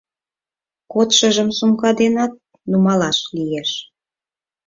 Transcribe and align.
Кодшыжым 0.91 1.49
сумка 1.57 1.89
денат 1.99 2.33
нумалаш 2.69 3.17
лиеш. 3.35 3.71